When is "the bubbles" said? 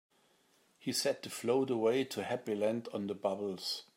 3.05-3.83